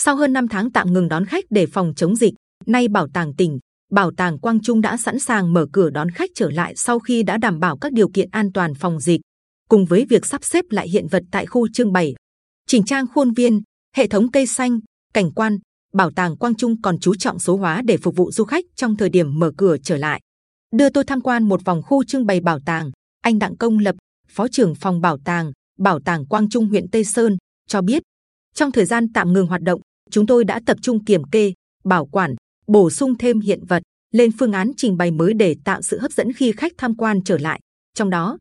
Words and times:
Sau 0.00 0.16
hơn 0.16 0.32
5 0.32 0.48
tháng 0.48 0.72
tạm 0.72 0.92
ngừng 0.92 1.08
đón 1.08 1.24
khách 1.24 1.44
để 1.50 1.66
phòng 1.66 1.92
chống 1.96 2.16
dịch, 2.16 2.34
nay 2.66 2.88
bảo 2.88 3.08
tàng 3.14 3.34
tỉnh, 3.34 3.58
bảo 3.92 4.10
tàng 4.16 4.38
Quang 4.38 4.60
Trung 4.60 4.80
đã 4.80 4.96
sẵn 4.96 5.18
sàng 5.18 5.52
mở 5.52 5.66
cửa 5.72 5.90
đón 5.90 6.10
khách 6.10 6.30
trở 6.34 6.50
lại 6.50 6.74
sau 6.76 6.98
khi 6.98 7.22
đã 7.22 7.38
đảm 7.38 7.60
bảo 7.60 7.78
các 7.78 7.92
điều 7.92 8.08
kiện 8.08 8.28
an 8.30 8.52
toàn 8.52 8.74
phòng 8.74 9.00
dịch, 9.00 9.20
cùng 9.68 9.84
với 9.84 10.06
việc 10.10 10.26
sắp 10.26 10.44
xếp 10.44 10.64
lại 10.70 10.88
hiện 10.88 11.06
vật 11.06 11.22
tại 11.30 11.46
khu 11.46 11.68
trưng 11.68 11.92
bày, 11.92 12.14
chỉnh 12.66 12.84
trang 12.84 13.06
khuôn 13.14 13.32
viên, 13.32 13.62
hệ 13.96 14.06
thống 14.06 14.30
cây 14.30 14.46
xanh, 14.46 14.80
cảnh 15.14 15.30
quan. 15.30 15.58
Bảo 15.94 16.10
tàng 16.16 16.36
Quang 16.36 16.54
Trung 16.54 16.82
còn 16.82 16.98
chú 16.98 17.14
trọng 17.14 17.38
số 17.38 17.56
hóa 17.56 17.82
để 17.84 17.96
phục 17.96 18.16
vụ 18.16 18.30
du 18.30 18.44
khách 18.44 18.64
trong 18.76 18.96
thời 18.96 19.08
điểm 19.08 19.38
mở 19.38 19.52
cửa 19.56 19.76
trở 19.82 19.96
lại. 19.96 20.20
Đưa 20.76 20.88
tôi 20.88 21.04
tham 21.04 21.20
quan 21.20 21.42
một 21.42 21.64
vòng 21.64 21.82
khu 21.82 22.04
trưng 22.04 22.26
bày 22.26 22.40
bảo 22.40 22.58
tàng. 22.66 22.90
Anh 23.22 23.38
Đặng 23.38 23.56
Công 23.56 23.78
Lập, 23.78 23.96
Phó 24.28 24.48
trưởng 24.48 24.74
phòng 24.74 25.00
bảo 25.00 25.18
tàng, 25.24 25.52
Bảo 25.78 26.00
tàng 26.04 26.26
Quang 26.26 26.48
Trung 26.48 26.68
huyện 26.68 26.90
Tây 26.90 27.04
Sơn 27.04 27.36
cho 27.68 27.82
biết, 27.82 28.02
trong 28.54 28.72
thời 28.72 28.84
gian 28.84 29.12
tạm 29.12 29.32
ngừng 29.32 29.46
hoạt 29.46 29.62
động, 29.62 29.80
chúng 30.10 30.26
tôi 30.26 30.44
đã 30.44 30.60
tập 30.66 30.76
trung 30.82 31.04
kiểm 31.04 31.24
kê, 31.24 31.52
bảo 31.84 32.06
quản, 32.06 32.34
bổ 32.66 32.90
sung 32.90 33.18
thêm 33.18 33.40
hiện 33.40 33.64
vật, 33.68 33.82
lên 34.14 34.30
phương 34.38 34.52
án 34.52 34.70
trình 34.76 34.96
bày 34.96 35.10
mới 35.10 35.34
để 35.34 35.56
tạo 35.64 35.82
sự 35.82 35.98
hấp 35.98 36.12
dẫn 36.12 36.32
khi 36.32 36.52
khách 36.52 36.72
tham 36.78 36.94
quan 36.96 37.20
trở 37.24 37.38
lại. 37.38 37.60
Trong 37.94 38.10
đó, 38.10 38.38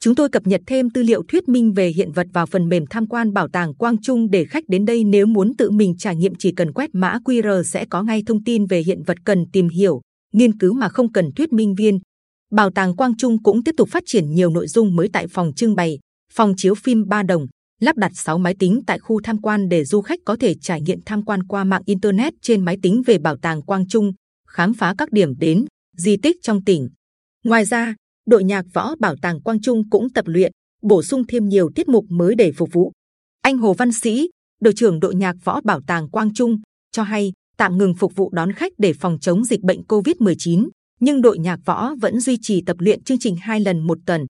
chúng 0.00 0.14
tôi 0.14 0.28
cập 0.28 0.46
nhật 0.46 0.60
thêm 0.66 0.90
tư 0.90 1.02
liệu 1.02 1.22
thuyết 1.28 1.48
minh 1.48 1.72
về 1.72 1.88
hiện 1.88 2.12
vật 2.12 2.26
vào 2.32 2.46
phần 2.46 2.68
mềm 2.68 2.84
tham 2.90 3.06
quan 3.06 3.32
bảo 3.32 3.48
tàng 3.48 3.74
Quang 3.74 4.02
Trung 4.02 4.30
để 4.30 4.44
khách 4.44 4.64
đến 4.68 4.84
đây 4.84 5.04
nếu 5.04 5.26
muốn 5.26 5.56
tự 5.56 5.70
mình 5.70 5.96
trải 5.98 6.16
nghiệm 6.16 6.32
chỉ 6.38 6.52
cần 6.52 6.72
quét 6.72 6.90
mã 6.92 7.18
QR 7.24 7.62
sẽ 7.62 7.84
có 7.90 8.02
ngay 8.02 8.22
thông 8.26 8.44
tin 8.44 8.66
về 8.66 8.80
hiện 8.80 9.02
vật 9.02 9.18
cần 9.24 9.44
tìm 9.52 9.68
hiểu, 9.68 10.00
nghiên 10.32 10.58
cứu 10.58 10.74
mà 10.74 10.88
không 10.88 11.12
cần 11.12 11.32
thuyết 11.36 11.52
minh 11.52 11.74
viên. 11.74 11.98
Bảo 12.50 12.70
tàng 12.70 12.96
Quang 12.96 13.16
Trung 13.16 13.42
cũng 13.42 13.64
tiếp 13.64 13.74
tục 13.76 13.88
phát 13.88 14.02
triển 14.06 14.34
nhiều 14.34 14.50
nội 14.50 14.66
dung 14.66 14.96
mới 14.96 15.08
tại 15.12 15.26
phòng 15.26 15.52
trưng 15.56 15.74
bày, 15.74 15.98
phòng 16.32 16.54
chiếu 16.56 16.74
phim 16.74 17.08
ba 17.08 17.22
đồng, 17.22 17.46
lắp 17.80 17.96
đặt 17.96 18.12
6 18.14 18.38
máy 18.38 18.54
tính 18.58 18.80
tại 18.86 18.98
khu 18.98 19.20
tham 19.24 19.40
quan 19.42 19.68
để 19.68 19.84
du 19.84 20.00
khách 20.00 20.18
có 20.24 20.36
thể 20.40 20.54
trải 20.54 20.80
nghiệm 20.80 21.00
tham 21.06 21.24
quan 21.24 21.42
qua 21.42 21.64
mạng 21.64 21.82
internet 21.86 22.34
trên 22.42 22.64
máy 22.64 22.76
tính 22.82 23.02
về 23.06 23.18
bảo 23.18 23.36
tàng 23.36 23.62
Quang 23.62 23.88
Trung, 23.88 24.12
khám 24.48 24.74
phá 24.74 24.94
các 24.98 25.12
điểm 25.12 25.38
đến, 25.38 25.64
di 25.96 26.16
tích 26.16 26.36
trong 26.42 26.64
tỉnh. 26.64 26.88
Ngoài 27.44 27.64
ra, 27.64 27.94
đội 28.26 28.44
nhạc 28.44 28.64
võ 28.72 28.94
bảo 29.00 29.16
tàng 29.22 29.42
Quang 29.42 29.60
Trung 29.60 29.90
cũng 29.90 30.12
tập 30.12 30.24
luyện, 30.28 30.52
bổ 30.82 31.02
sung 31.02 31.26
thêm 31.26 31.48
nhiều 31.48 31.70
tiết 31.74 31.88
mục 31.88 32.04
mới 32.08 32.34
để 32.34 32.52
phục 32.52 32.72
vụ. 32.72 32.92
Anh 33.42 33.58
Hồ 33.58 33.74
Văn 33.74 33.92
Sĩ, 33.92 34.30
đội 34.60 34.74
trưởng 34.76 35.00
đội 35.00 35.14
nhạc 35.14 35.36
võ 35.44 35.60
bảo 35.60 35.80
tàng 35.86 36.10
Quang 36.10 36.34
Trung, 36.34 36.60
cho 36.92 37.02
hay 37.02 37.32
tạm 37.56 37.78
ngừng 37.78 37.94
phục 37.94 38.16
vụ 38.16 38.30
đón 38.32 38.52
khách 38.52 38.72
để 38.78 38.92
phòng 38.92 39.18
chống 39.20 39.44
dịch 39.44 39.60
bệnh 39.60 39.80
COVID-19, 39.88 40.68
nhưng 41.00 41.22
đội 41.22 41.38
nhạc 41.38 41.60
võ 41.64 41.94
vẫn 42.00 42.20
duy 42.20 42.38
trì 42.42 42.62
tập 42.66 42.76
luyện 42.80 43.02
chương 43.02 43.18
trình 43.18 43.36
hai 43.36 43.60
lần 43.60 43.86
một 43.86 43.98
tuần. 44.06 44.26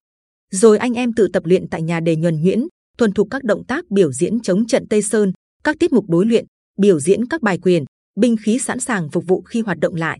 Rồi 0.51 0.77
anh 0.77 0.93
em 0.93 1.13
tự 1.13 1.27
tập 1.33 1.45
luyện 1.45 1.69
tại 1.69 1.81
nhà 1.81 1.99
để 1.99 2.15
nhuần 2.15 2.41
nhuyễn, 2.41 2.67
thuần 2.97 3.11
thục 3.11 3.27
các 3.31 3.43
động 3.43 3.63
tác 3.65 3.91
biểu 3.91 4.11
diễn 4.11 4.39
chống 4.39 4.67
trận 4.67 4.87
Tây 4.89 5.01
Sơn, 5.01 5.31
các 5.63 5.75
tiết 5.79 5.93
mục 5.93 6.09
đối 6.09 6.25
luyện, 6.25 6.45
biểu 6.79 6.99
diễn 6.99 7.27
các 7.27 7.41
bài 7.41 7.59
quyền, 7.61 7.85
binh 8.19 8.35
khí 8.43 8.59
sẵn 8.59 8.79
sàng 8.79 9.09
phục 9.09 9.23
vụ 9.27 9.41
khi 9.41 9.61
hoạt 9.61 9.77
động 9.79 9.95
lại. 9.95 10.19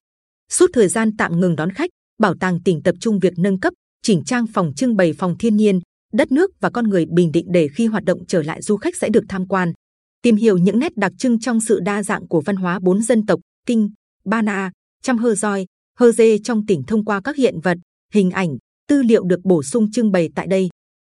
Suốt 0.52 0.70
thời 0.74 0.88
gian 0.88 1.18
tạm 1.18 1.40
ngừng 1.40 1.56
đón 1.56 1.72
khách, 1.72 1.90
bảo 2.20 2.36
tàng 2.40 2.60
tỉnh 2.64 2.84
tập 2.84 2.96
trung 3.00 3.20
việc 3.20 3.34
nâng 3.38 3.60
cấp, 3.60 3.74
chỉnh 4.02 4.24
trang 4.26 4.48
phòng 4.48 4.74
trưng 4.76 4.96
bày 4.96 5.14
phòng 5.14 5.38
thiên 5.38 5.58
nhiên, 5.58 5.80
đất 6.14 6.32
nước 6.32 6.52
và 6.60 6.70
con 6.70 6.90
người 6.90 7.06
bình 7.06 7.32
định 7.32 7.46
để 7.50 7.68
khi 7.76 7.86
hoạt 7.86 8.04
động 8.04 8.26
trở 8.28 8.44
lại 8.44 8.62
du 8.62 8.78
khách 8.78 8.96
sẽ 8.96 9.10
được 9.10 9.24
tham 9.30 9.48
quan, 9.48 9.74
tìm 10.22 10.36
hiểu 10.36 10.58
những 10.58 10.80
nét 10.80 10.98
đặc 10.98 11.12
trưng 11.18 11.40
trong 11.40 11.62
sự 11.62 11.80
đa 11.80 12.04
dạng 12.04 12.28
của 12.28 12.42
văn 12.42 12.56
hóa 12.56 12.80
bốn 12.80 13.02
dân 13.02 13.26
tộc 13.26 13.40
Kinh, 13.66 13.90
Ba 14.26 14.42
Na, 14.42 14.72
trăm 15.04 15.18
Hơ 15.18 15.36
Roi, 15.36 15.66
Hơ 16.00 16.12
Dê 16.12 16.38
trong 16.44 16.66
tỉnh 16.66 16.84
thông 16.84 17.06
qua 17.06 17.22
các 17.24 17.36
hiện 17.36 17.60
vật, 17.60 17.78
hình 18.14 18.32
ảnh, 18.32 18.58
tư 18.88 19.02
liệu 19.02 19.24
được 19.24 19.40
bổ 19.44 19.64
sung 19.64 19.92
trưng 19.92 20.12
bày 20.12 20.30
tại 20.36 20.48
đây. 20.48 20.70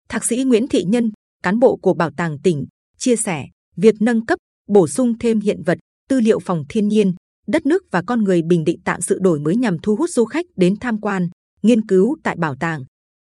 Thạc 0.09 0.25
sĩ 0.25 0.43
Nguyễn 0.43 0.67
Thị 0.67 0.83
Nhân, 0.83 1.11
cán 1.43 1.59
bộ 1.59 1.75
của 1.75 1.93
bảo 1.93 2.11
tàng 2.17 2.39
tỉnh, 2.43 2.65
chia 2.97 3.15
sẻ 3.15 3.45
việc 3.75 3.95
nâng 3.99 4.25
cấp, 4.25 4.39
bổ 4.67 4.87
sung 4.87 5.17
thêm 5.19 5.39
hiện 5.39 5.63
vật, 5.65 5.77
tư 6.09 6.19
liệu 6.19 6.39
phòng 6.39 6.63
thiên 6.69 6.87
nhiên, 6.87 7.13
đất 7.47 7.65
nước 7.65 7.83
và 7.91 8.03
con 8.07 8.23
người 8.23 8.41
bình 8.41 8.63
định 8.63 8.81
tạo 8.81 9.01
sự 9.01 9.19
đổi 9.21 9.39
mới 9.39 9.55
nhằm 9.55 9.77
thu 9.79 9.95
hút 9.95 10.09
du 10.09 10.25
khách 10.25 10.45
đến 10.55 10.75
tham 10.81 11.01
quan, 11.01 11.29
nghiên 11.61 11.87
cứu 11.87 12.15
tại 12.23 12.35
bảo 12.39 12.55
tàng. 12.59 12.83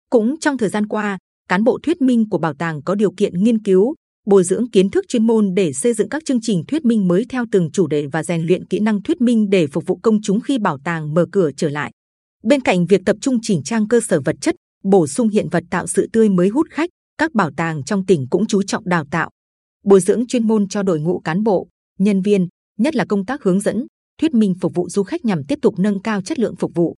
Cũng 0.10 0.40
trong 0.40 0.58
thời 0.58 0.70
gian 0.70 0.88
qua, 0.88 1.18
cán 1.50 1.64
bộ 1.64 1.80
thuyết 1.84 2.02
minh 2.02 2.30
của 2.30 2.38
bảo 2.38 2.54
tàng 2.54 2.82
có 2.84 2.96
điều 2.96 3.12
kiện 3.12 3.44
nghiên 3.44 3.64
cứu, 3.64 3.96
bồi 4.26 4.44
dưỡng 4.44 4.70
kiến 4.72 4.90
thức 4.90 5.06
chuyên 5.08 5.28
môn 5.28 5.54
để 5.54 5.74
xây 5.74 5.94
dựng 5.94 6.10
các 6.10 6.26
chương 6.26 6.42
trình 6.42 6.64
thuyết 6.68 6.86
minh 6.86 7.08
mới 7.08 7.26
theo 7.30 7.46
từng 7.52 7.72
chủ 7.72 7.88
đề 7.88 8.08
và 8.12 8.24
rèn 8.24 8.42
luyện 8.42 8.66
kỹ 8.66 8.80
năng 8.80 9.04
thuyết 9.04 9.22
minh 9.22 9.50
để 9.50 9.68
phục 9.68 9.86
vụ 9.88 10.00
công 10.04 10.22
chúng 10.22 10.40
khi 10.40 10.60
bảo 10.60 10.78
tàng 10.84 11.14
mở 11.14 11.26
cửa 11.32 11.52
trở 11.58 11.70
lại. 11.70 11.92
Bên 12.44 12.62
cạnh 12.62 12.86
việc 12.86 13.02
tập 13.06 13.16
trung 13.22 13.38
chỉnh 13.42 13.64
trang 13.64 13.88
cơ 13.88 14.00
sở 14.00 14.22
vật 14.22 14.36
chất, 14.42 14.56
bổ 14.84 15.08
sung 15.08 15.30
hiện 15.30 15.50
vật 15.50 15.64
tạo 15.70 15.88
sự 15.88 16.10
tươi 16.14 16.30
mới 16.30 16.50
hút 16.50 16.68
khách, 16.70 16.90
các 17.20 17.34
bảo 17.34 17.52
tàng 17.58 17.84
trong 17.84 18.06
tỉnh 18.06 18.28
cũng 18.30 18.48
chú 18.48 18.64
trọng 18.64 18.90
đào 18.90 19.06
tạo, 19.12 19.30
bồi 19.84 20.00
dưỡng 20.00 20.28
chuyên 20.28 20.48
môn 20.48 20.68
cho 20.68 20.84
đội 20.84 21.00
ngũ 21.00 21.20
cán 21.20 21.44
bộ, 21.44 21.68
nhân 22.00 22.22
viên, 22.22 22.48
nhất 22.78 22.96
là 22.96 23.06
công 23.06 23.26
tác 23.26 23.44
hướng 23.44 23.60
dẫn, 23.60 23.88
thuyết 24.22 24.34
minh 24.34 24.54
phục 24.62 24.74
vụ 24.76 24.90
du 24.90 25.04
khách 25.04 25.26
nhằm 25.26 25.44
tiếp 25.48 25.60
tục 25.62 25.80
nâng 25.80 26.02
cao 26.02 26.22
chất 26.22 26.40
lượng 26.40 26.56
phục 26.56 26.72
vụ. 26.76 26.96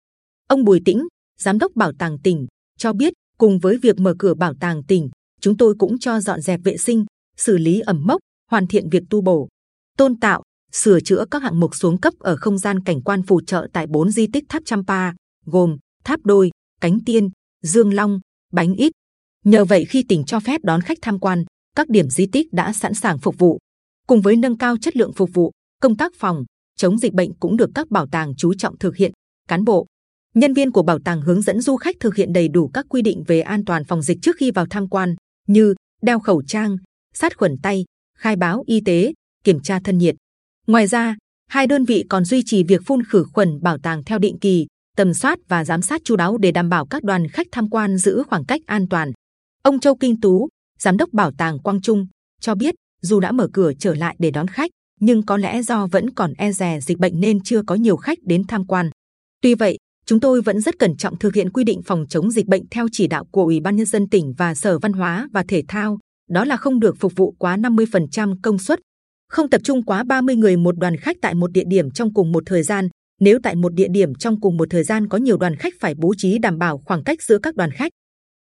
Ông 0.47 0.63
Bùi 0.63 0.81
Tĩnh, 0.85 1.07
giám 1.39 1.57
đốc 1.57 1.71
bảo 1.75 1.91
tàng 1.99 2.17
tỉnh, 2.23 2.47
cho 2.77 2.93
biết 2.93 3.13
cùng 3.37 3.59
với 3.59 3.77
việc 3.77 3.99
mở 3.99 4.15
cửa 4.19 4.33
bảo 4.33 4.53
tàng 4.59 4.83
tỉnh, 4.83 5.09
chúng 5.39 5.57
tôi 5.57 5.75
cũng 5.79 5.99
cho 5.99 6.19
dọn 6.19 6.41
dẹp 6.41 6.59
vệ 6.63 6.77
sinh, 6.77 7.05
xử 7.37 7.57
lý 7.57 7.79
ẩm 7.79 8.03
mốc, 8.07 8.19
hoàn 8.51 8.67
thiện 8.67 8.89
việc 8.89 9.03
tu 9.09 9.21
bổ, 9.21 9.47
tôn 9.97 10.19
tạo, 10.19 10.43
sửa 10.71 10.99
chữa 10.99 11.25
các 11.31 11.41
hạng 11.41 11.59
mục 11.59 11.75
xuống 11.75 11.97
cấp 11.97 12.13
ở 12.19 12.35
không 12.35 12.57
gian 12.57 12.83
cảnh 12.83 13.01
quan 13.01 13.23
phù 13.23 13.41
trợ 13.41 13.67
tại 13.73 13.87
bốn 13.87 14.11
di 14.11 14.27
tích 14.27 14.43
tháp 14.49 14.65
Champa, 14.65 15.11
gồm 15.45 15.77
tháp 16.03 16.19
đôi, 16.23 16.51
cánh 16.81 16.99
tiên, 17.05 17.29
dương 17.63 17.93
long, 17.93 18.19
bánh 18.53 18.73
ít. 18.73 18.91
Nhờ 19.45 19.65
vậy 19.65 19.85
khi 19.85 20.03
tỉnh 20.03 20.23
cho 20.23 20.39
phép 20.39 20.61
đón 20.63 20.81
khách 20.81 20.97
tham 21.01 21.19
quan, 21.19 21.43
các 21.75 21.89
điểm 21.89 22.09
di 22.09 22.25
tích 22.31 22.53
đã 22.53 22.73
sẵn 22.73 22.93
sàng 22.93 23.19
phục 23.19 23.37
vụ. 23.37 23.57
Cùng 24.07 24.21
với 24.21 24.35
nâng 24.35 24.57
cao 24.57 24.77
chất 24.77 24.95
lượng 24.97 25.13
phục 25.13 25.29
vụ, 25.33 25.51
công 25.81 25.97
tác 25.97 26.11
phòng 26.15 26.43
chống 26.77 26.97
dịch 26.97 27.13
bệnh 27.13 27.33
cũng 27.33 27.57
được 27.57 27.69
các 27.75 27.89
bảo 27.89 28.07
tàng 28.07 28.33
chú 28.37 28.53
trọng 28.53 28.77
thực 28.77 28.95
hiện. 28.95 29.11
Cán 29.47 29.63
bộ, 29.63 29.87
nhân 30.35 30.53
viên 30.53 30.71
của 30.71 30.83
bảo 30.83 30.99
tàng 31.05 31.21
hướng 31.21 31.41
dẫn 31.41 31.61
du 31.61 31.75
khách 31.75 31.95
thực 31.99 32.15
hiện 32.15 32.33
đầy 32.33 32.47
đủ 32.47 32.67
các 32.67 32.85
quy 32.89 33.01
định 33.01 33.23
về 33.27 33.41
an 33.41 33.65
toàn 33.65 33.83
phòng 33.83 34.01
dịch 34.01 34.17
trước 34.21 34.35
khi 34.39 34.51
vào 34.51 34.65
tham 34.69 34.87
quan, 34.87 35.15
như 35.47 35.75
đeo 36.01 36.19
khẩu 36.19 36.43
trang, 36.47 36.77
sát 37.13 37.37
khuẩn 37.37 37.55
tay, 37.63 37.85
khai 38.17 38.35
báo 38.35 38.63
y 38.65 38.81
tế, 38.85 39.13
kiểm 39.43 39.59
tra 39.61 39.79
thân 39.83 39.97
nhiệt. 39.97 40.15
Ngoài 40.67 40.87
ra, 40.87 41.15
hai 41.47 41.67
đơn 41.67 41.85
vị 41.85 42.05
còn 42.09 42.25
duy 42.25 42.43
trì 42.45 42.63
việc 42.63 42.81
phun 42.85 43.03
khử 43.03 43.25
khuẩn 43.33 43.61
bảo 43.61 43.77
tàng 43.77 44.03
theo 44.03 44.19
định 44.19 44.39
kỳ, 44.39 44.67
tầm 44.97 45.13
soát 45.13 45.39
và 45.47 45.65
giám 45.65 45.81
sát 45.81 46.01
chú 46.03 46.15
đáo 46.15 46.37
để 46.37 46.51
đảm 46.51 46.69
bảo 46.69 46.85
các 46.85 47.03
đoàn 47.03 47.27
khách 47.27 47.47
tham 47.51 47.69
quan 47.69 47.97
giữ 47.97 48.23
khoảng 48.29 48.45
cách 48.45 48.61
an 48.65 48.87
toàn. 48.89 49.11
Ông 49.63 49.79
Châu 49.79 49.95
Kinh 49.95 50.21
Tú, 50.21 50.49
giám 50.79 50.97
đốc 50.97 51.13
bảo 51.13 51.31
tàng 51.37 51.59
Quang 51.59 51.81
Trung, 51.81 52.07
cho 52.41 52.55
biết 52.55 52.75
dù 53.01 53.19
đã 53.19 53.31
mở 53.31 53.47
cửa 53.53 53.71
trở 53.79 53.95
lại 53.95 54.15
để 54.19 54.31
đón 54.31 54.47
khách, 54.47 54.71
nhưng 54.99 55.25
có 55.25 55.37
lẽ 55.37 55.61
do 55.61 55.87
vẫn 55.87 56.09
còn 56.09 56.33
e 56.33 56.51
dè 56.51 56.79
dịch 56.81 56.97
bệnh 56.97 57.19
nên 57.19 57.43
chưa 57.43 57.61
có 57.67 57.75
nhiều 57.75 57.97
khách 57.97 58.17
đến 58.23 58.43
tham 58.47 58.65
quan. 58.65 58.89
Tuy 59.41 59.55
vậy, 59.55 59.77
chúng 60.05 60.19
tôi 60.19 60.41
vẫn 60.41 60.61
rất 60.61 60.79
cẩn 60.79 60.97
trọng 60.97 61.17
thực 61.17 61.35
hiện 61.35 61.49
quy 61.49 61.63
định 61.63 61.81
phòng 61.81 62.05
chống 62.09 62.31
dịch 62.31 62.47
bệnh 62.47 62.63
theo 62.71 62.87
chỉ 62.91 63.07
đạo 63.07 63.25
của 63.31 63.43
Ủy 63.43 63.59
ban 63.59 63.75
nhân 63.75 63.85
dân 63.85 64.09
tỉnh 64.09 64.33
và 64.37 64.55
Sở 64.55 64.79
Văn 64.79 64.93
hóa 64.93 65.27
và 65.31 65.43
Thể 65.47 65.63
thao, 65.67 65.99
đó 66.29 66.45
là 66.45 66.57
không 66.57 66.79
được 66.79 66.95
phục 66.99 67.13
vụ 67.15 67.35
quá 67.39 67.57
50% 67.57 68.35
công 68.43 68.59
suất, 68.59 68.79
không 69.29 69.49
tập 69.49 69.61
trung 69.63 69.83
quá 69.83 70.03
30 70.03 70.35
người 70.35 70.57
một 70.57 70.77
đoàn 70.77 70.97
khách 70.97 71.17
tại 71.21 71.35
một 71.35 71.51
địa 71.51 71.65
điểm 71.67 71.91
trong 71.91 72.13
cùng 72.13 72.31
một 72.31 72.43
thời 72.45 72.63
gian. 72.63 72.89
Nếu 73.19 73.39
tại 73.43 73.55
một 73.55 73.73
địa 73.73 73.87
điểm 73.91 74.15
trong 74.15 74.41
cùng 74.41 74.57
một 74.57 74.67
thời 74.69 74.83
gian 74.83 75.07
có 75.07 75.17
nhiều 75.17 75.37
đoàn 75.37 75.55
khách 75.55 75.73
phải 75.79 75.95
bố 75.95 76.13
trí 76.17 76.37
đảm 76.37 76.57
bảo 76.57 76.81
khoảng 76.85 77.03
cách 77.03 77.21
giữa 77.21 77.37
các 77.43 77.55
đoàn 77.55 77.71
khách. 77.71 77.91